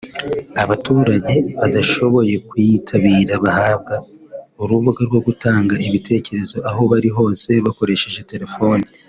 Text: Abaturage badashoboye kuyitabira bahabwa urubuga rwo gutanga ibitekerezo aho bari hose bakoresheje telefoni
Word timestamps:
Abaturage 0.63 1.35
badashoboye 1.59 2.33
kuyitabira 2.47 3.33
bahabwa 3.45 3.95
urubuga 4.61 5.01
rwo 5.07 5.19
gutanga 5.27 5.73
ibitekerezo 5.87 6.57
aho 6.69 6.81
bari 6.91 7.09
hose 7.17 7.49
bakoresheje 7.65 8.21
telefoni 8.33 8.85